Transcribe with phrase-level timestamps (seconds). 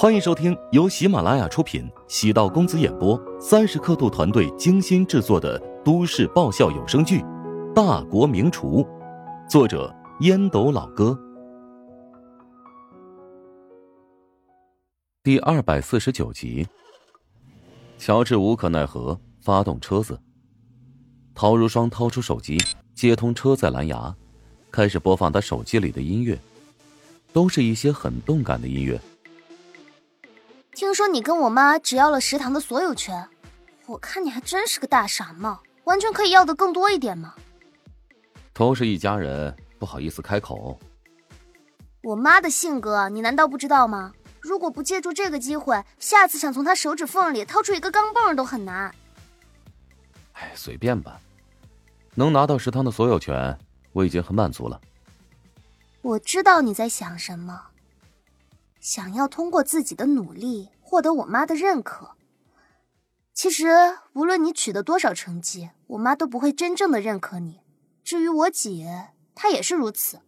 [0.00, 7.18] 欢迎收听由喜马拉雅出品、喜道公子演播、三十刻度团队精心制作的都市爆笑有声剧
[7.74, 8.84] 《大国名厨》，
[9.50, 11.18] 作者烟斗老哥，
[15.24, 16.64] 第二百四十九集。
[17.98, 20.16] 乔治无可奈何，发动车子。
[21.34, 22.56] 陶如霜掏出手机，
[22.94, 24.14] 接通车载蓝牙，
[24.70, 26.38] 开始播放他手机里的音乐，
[27.32, 28.96] 都是一些很动感的音乐。
[30.78, 33.28] 听说你跟我妈只要了食堂的所有权，
[33.86, 37.34] 我看你还真是个大傻帽，完全可以要的更多一点嘛。
[38.52, 40.78] 都是一家人，不好意思开口。
[42.04, 44.12] 我妈的性格你难道不知道吗？
[44.38, 48.94] 如果不借助这个机会，下次想从她手指缝里掏出一个钢镚都很难。
[50.34, 51.20] 哎，随便吧，
[52.14, 53.58] 能拿到食堂的所有权，
[53.92, 54.80] 我已经很满足了。
[56.02, 57.60] 我知道你在想什么。
[58.80, 62.12] 想要通过自己的努力获得我妈的认可。
[63.34, 63.68] 其实，
[64.14, 67.60] 无论你取得多少成绩，我妈都不会真正的认可你。
[68.02, 70.20] 至于我姐，她也是如此。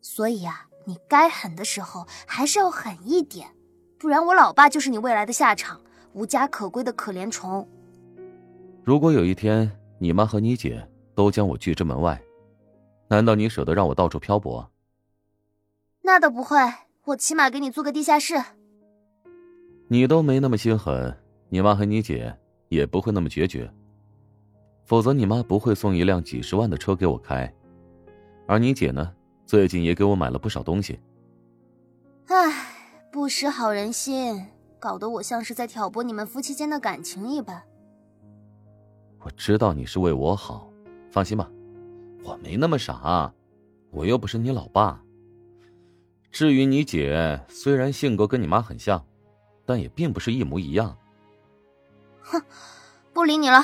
[0.00, 3.48] 所以啊，你该狠的时候还是要狠一点，
[3.98, 5.80] 不然我老爸就是你未来的下场，
[6.12, 7.68] 无家可归的可怜虫。
[8.84, 12.20] 如果有一天你妈和你姐都将我拒之门外，
[13.08, 14.70] 难道你舍得让我到处漂泊？
[16.02, 16.56] 那倒不会。
[17.04, 18.34] 我起码给你租个地下室。
[19.88, 21.16] 你都没那么心狠，
[21.48, 22.34] 你妈和你姐
[22.68, 23.68] 也不会那么决绝。
[24.84, 27.52] 否则你妈不会送一辆几十万的车给我开，
[28.46, 29.12] 而你姐呢，
[29.46, 31.00] 最近也给我买了不少东西。
[32.26, 32.52] 唉，
[33.10, 34.46] 不识好人心，
[34.78, 37.62] 搞得我像是在挑拨你们夫妻间的感情一般。
[39.20, 40.70] 我知道你是为我好，
[41.10, 41.50] 放心吧，
[42.22, 43.32] 我没那么傻，
[43.90, 45.02] 我又不是你老爸。
[46.32, 49.04] 至于你姐，虽然性格跟你妈很像，
[49.66, 50.96] 但也并不是一模一样。
[52.22, 52.42] 哼，
[53.12, 53.62] 不理你了，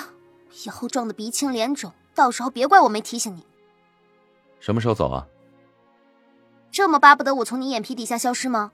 [0.67, 3.43] 以后撞得鼻青脸肿，到时候别怪我没提醒你。
[4.61, 5.27] 什么时候走啊？
[6.71, 8.71] 这么巴不得我从你眼皮底下消失吗？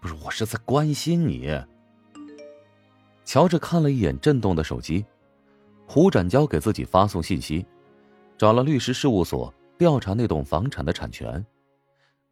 [0.00, 1.50] 不是，我是在关心你。
[3.24, 5.06] 乔治看了一眼震动的手机，
[5.86, 7.64] 胡展交给自己发送信息，
[8.36, 11.42] 找了律师事务所调查那栋房产的产权。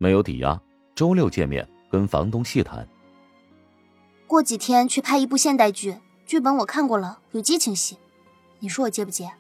[0.02, 0.60] 没有抵押，
[0.96, 2.88] 周六见面，跟房东细谈。
[4.26, 5.96] 过几天去拍一部现代剧，
[6.26, 7.96] 剧本我看过了，有激情戏，
[8.58, 9.30] 你说我接不接？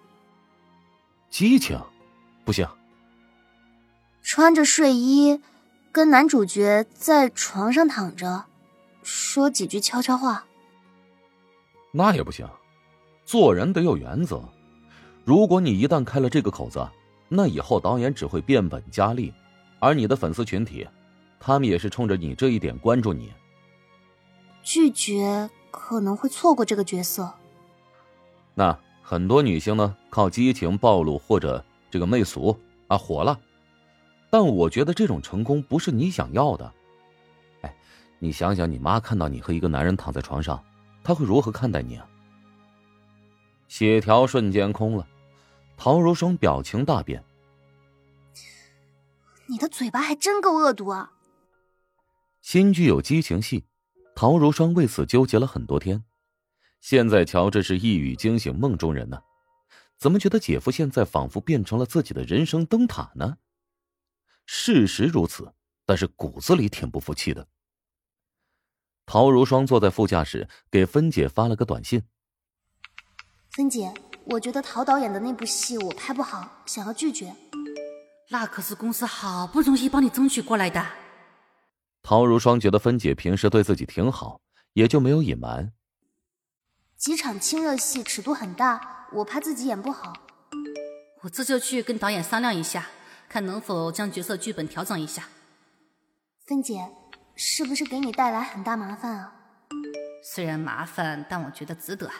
[1.30, 1.80] 激情，
[2.44, 2.64] 不行。
[4.22, 5.40] 穿着睡衣，
[5.90, 8.44] 跟男主角在床上躺着，
[9.02, 10.44] 说几句悄悄话。
[11.90, 12.48] 那也不行，
[13.24, 14.40] 做人得有原则。
[15.24, 16.88] 如果你一旦开了这个口子，
[17.28, 19.34] 那以后导演只会变本加厉。
[19.82, 20.86] 而你的粉丝群体，
[21.40, 23.32] 他们也是冲着你这一点关注你。
[24.62, 27.28] 拒绝可能会错过这个角色。
[28.54, 32.56] 那很多女星呢，靠激情暴露或者这个媚俗
[32.86, 33.36] 啊火了，
[34.30, 36.72] 但我觉得这种成功不是你想要的。
[37.62, 37.74] 哎，
[38.20, 40.62] 你想想，你妈看到你和一个男人躺在床上，
[41.02, 42.06] 她会如何看待你啊？
[43.66, 45.04] 血条瞬间空了，
[45.76, 47.20] 陶如霜表情大变。
[49.52, 51.12] 你的嘴巴还真够恶毒啊！
[52.40, 53.66] 新剧有激情戏，
[54.16, 56.02] 陶如霜为此纠结了很多天。
[56.80, 59.20] 现在乔治是一语惊醒梦中人呢，
[59.98, 63.36] 怎么觉得姐夫现在仿佛变成了自己的人生灯塔呢？
[64.46, 65.52] 事实如此，
[65.84, 67.46] 但是骨子里挺不服气的。
[69.04, 72.02] 陶如霜坐在副驾驶，给芬姐发了个短信
[73.52, 73.92] ：“芬姐，
[74.24, 77.36] 我觉得陶导演的那部戏我拍不好，想要拒绝。”
[78.32, 80.82] 那可是公司好不容易帮你争取过来的。
[82.02, 84.40] 陶如霜觉得芬姐平时对自己挺好，
[84.72, 85.70] 也就没有隐瞒。
[86.96, 90.14] 几场亲热戏尺度很大，我怕自己演不好。
[91.20, 92.86] 我这就去跟导演商量一下，
[93.28, 95.24] 看能否将角色剧本调整一下。
[96.46, 96.88] 芬姐，
[97.36, 99.34] 是不是给你带来很大麻烦啊？
[100.24, 102.10] 虽然麻烦，但我觉得值得。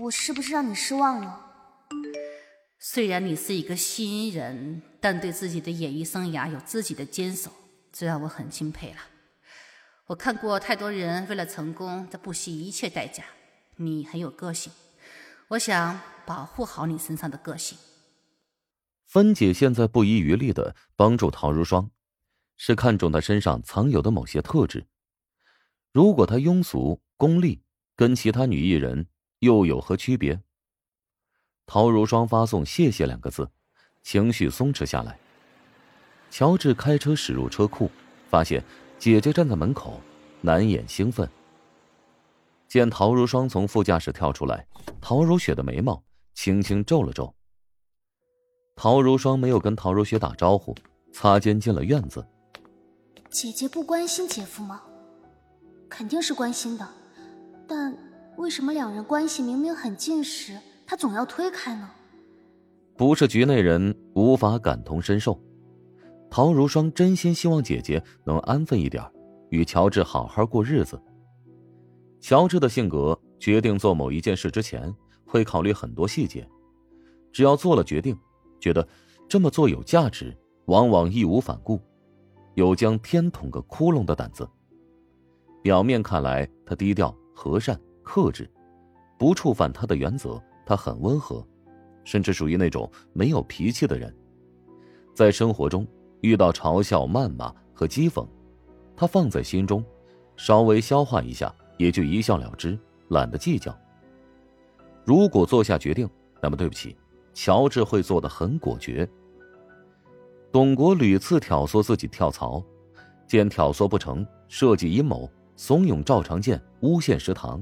[0.00, 1.38] 我是不是让你失望了？
[2.82, 7.52] 虽然你是一个新人，但对自己的演艺生涯有自己的坚守，
[7.92, 8.96] 这让我很钦佩了。
[10.06, 13.22] 我看过太多人为了成功在不惜一切代价，
[13.76, 14.72] 你很有个性，
[15.48, 17.76] 我想保护好你身上的个性。
[19.06, 21.90] 芬姐现在不遗余力的帮助陶如霜，
[22.56, 24.86] 是看中她身上藏有的某些特质。
[25.92, 27.62] 如果她庸俗功利，
[27.94, 29.08] 跟其他女艺人
[29.40, 30.40] 又有何区别？
[31.72, 33.48] 陶如霜发送“谢谢”两个字，
[34.02, 35.16] 情绪松弛下来。
[36.28, 37.88] 乔治开车驶入车库，
[38.28, 38.60] 发现
[38.98, 40.00] 姐姐站在门口，
[40.40, 41.30] 难掩兴奋。
[42.66, 44.66] 见陶如霜从副驾驶跳出来，
[45.00, 46.02] 陶如雪的眉毛
[46.34, 47.32] 轻轻皱了皱。
[48.74, 50.74] 陶如霜没有跟陶如雪打招呼，
[51.12, 52.26] 擦肩进了院子。
[53.28, 54.82] 姐姐不关心姐夫吗？
[55.88, 56.88] 肯定是关心的，
[57.68, 57.96] 但
[58.38, 60.58] 为什么两人关系明明很近时，
[60.90, 61.88] 他总要推开呢？
[62.96, 65.40] 不是局内人无法感同身受。
[66.28, 69.00] 陶如霜真心希望姐姐能安分一点，
[69.50, 71.00] 与乔治好好过日子。
[72.18, 74.92] 乔治的性格，决定做某一件事之前，
[75.24, 76.44] 会考虑很多细节。
[77.30, 78.18] 只要做了决定，
[78.58, 78.84] 觉得
[79.28, 81.80] 这么做有价值，往往义无反顾，
[82.54, 84.44] 有将天捅个窟窿的胆子。
[85.62, 88.50] 表面看来，他低调、和善、克制，
[89.16, 90.42] 不触犯他的原则。
[90.70, 91.44] 他很温和，
[92.04, 94.14] 甚至属于那种没有脾气的人。
[95.12, 95.84] 在生活中，
[96.20, 98.24] 遇到嘲笑、谩骂和讥讽，
[98.94, 99.84] 他放在心中，
[100.36, 101.52] 稍微消化一下。
[101.76, 102.78] 也就一笑了之，
[103.08, 103.76] 懒得计较。
[105.04, 106.08] 如果做下决定，
[106.40, 106.96] 那么对不起，
[107.34, 109.08] 乔治会做的很果决。
[110.52, 112.62] 董国屡次挑唆自己跳槽，
[113.26, 117.60] 见挑唆不成，设计阴谋，怂恿赵长健诬陷食堂。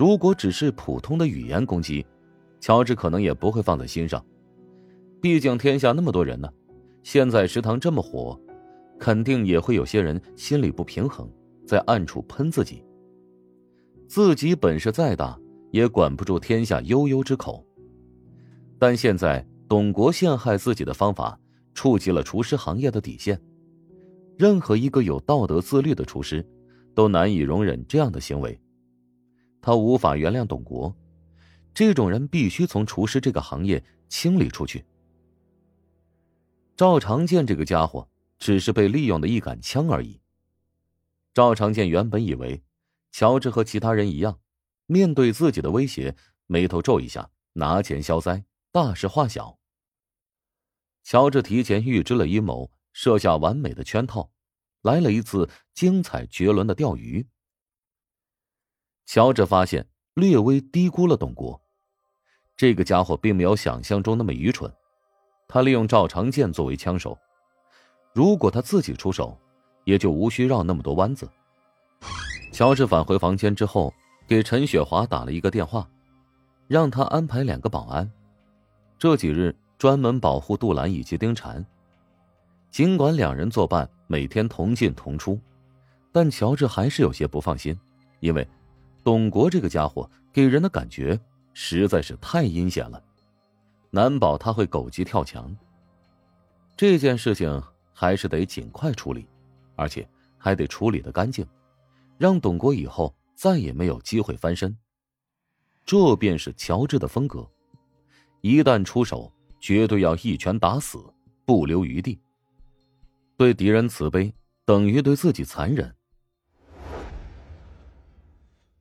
[0.00, 2.06] 如果只是普通的语言攻击，
[2.58, 4.24] 乔治可能也不会放在心上。
[5.20, 6.50] 毕竟天下那么多人呢，
[7.02, 8.40] 现在食堂这么火，
[8.98, 11.30] 肯定也会有些人心里不平衡。
[11.66, 12.82] 在暗处喷自己。
[14.08, 15.38] 自己本事再大，
[15.70, 17.62] 也管不住天下悠悠之口。
[18.78, 21.38] 但现在董国陷害自己的方法，
[21.74, 23.38] 触及了厨师行业的底线。
[24.38, 26.42] 任何一个有道德自律的厨师，
[26.94, 28.58] 都难以容忍这样的行为。
[29.60, 30.94] 他无法原谅董国，
[31.74, 34.84] 这种人必须从厨师这个行业清理出去。
[36.76, 38.08] 赵长健这个家伙，
[38.38, 40.20] 只是被利用的一杆枪而已。
[41.34, 42.62] 赵长健原本以为，
[43.12, 44.40] 乔治和其他人一样，
[44.86, 46.16] 面对自己的威胁，
[46.46, 49.58] 眉头皱一下，拿钱消灾，大事化小。
[51.04, 54.30] 乔治提前预知了阴谋，设下完美的圈套，
[54.82, 57.26] 来了一次精彩绝伦的钓鱼。
[59.12, 59.84] 乔治发现
[60.14, 61.60] 略微低估了董国，
[62.56, 64.72] 这个家伙并没有想象中那么愚蠢。
[65.48, 67.18] 他利用赵长健作为枪手，
[68.12, 69.36] 如果他自己出手。
[69.84, 71.28] 也就无需绕那么多弯子。
[72.52, 73.92] 乔治返回房间之后，
[74.28, 75.88] 给陈雪华打了一个电话，
[76.68, 78.08] 让他安排两个保安，
[78.98, 81.64] 这几日专门保护杜兰以及丁婵。
[82.70, 85.40] 尽管两人作伴，每天同进同出，
[86.12, 87.76] 但乔治还是有些不放心，
[88.20, 88.46] 因为
[89.02, 91.18] 董国这个家伙给人的感觉
[91.54, 93.02] 实在是太阴险了，
[93.90, 95.54] 难保他会狗急跳墙。
[96.76, 97.62] 这件事情
[97.92, 99.26] 还是得尽快处理。
[99.76, 100.06] 而且
[100.36, 101.46] 还得处理的干净，
[102.18, 104.76] 让董国以后再也没有机会翻身。
[105.86, 107.50] 这便是乔治的风格，
[108.42, 111.02] 一旦出手，绝对要一拳打死，
[111.46, 112.20] 不留余地。
[113.38, 114.34] 对敌人慈悲，
[114.66, 115.96] 等于对自己残忍。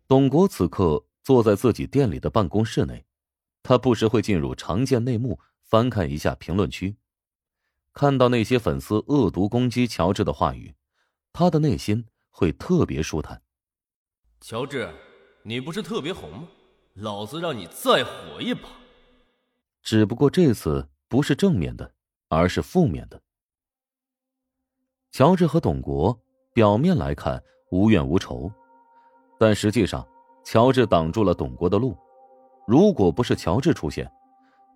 [0.10, 3.06] 董国此刻坐在自己店里的办公室内，
[3.62, 6.98] 他不时会进入常见内幕，翻看一下评论区，
[7.94, 10.74] 看到那些粉丝恶毒攻击乔治的话语。
[11.32, 13.40] 他的内心会特别舒坦。
[14.42, 14.92] 乔治，
[15.44, 16.48] 你不是特别红吗？
[16.96, 18.68] 老子让你再火一把。
[19.84, 21.94] 只不过这次不是正面的，
[22.30, 23.22] 而是负面的。
[25.12, 26.20] 乔治和董国
[26.52, 28.52] 表面来看无怨无仇，
[29.40, 30.06] 但实际上，
[30.44, 31.98] 乔治挡住了董国的路。
[32.68, 34.12] 如果不是乔治出现，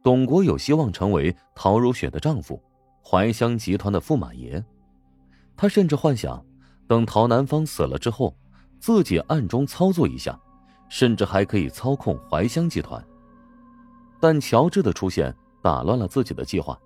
[0.01, 2.59] 董国有希望成为陶如雪的丈夫，
[3.05, 4.63] 怀香集团的驸马爷。
[5.57, 6.43] 他甚至幻想，
[6.87, 8.33] 等陶南方死了之后，
[8.79, 10.39] 自己暗中操作一下，
[10.87, 13.05] 甚至还可以操控怀香集团。
[14.21, 16.79] 但乔治的出现打乱了自己的计划。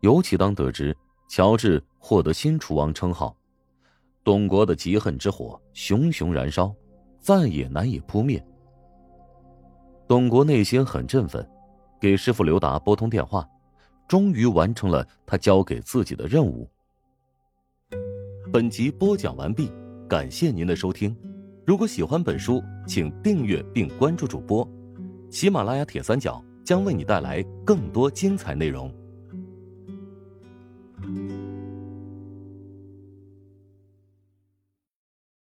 [0.00, 0.96] 尤其当得知
[1.28, 3.36] 乔治获得新楚王称号，
[4.28, 6.70] 董国的嫉恨之火熊熊燃烧，
[7.18, 8.46] 再也难以扑灭。
[10.06, 11.42] 董国内心很振奋，
[11.98, 13.48] 给师傅刘达拨通电话，
[14.06, 16.68] 终于完成了他交给自己的任务。
[18.52, 19.72] 本集播讲完毕，
[20.06, 21.16] 感谢您的收听。
[21.64, 24.68] 如果喜欢本书，请订阅并关注主播。
[25.30, 28.94] 喜马拉雅铁三角将为你带来更多精彩内容。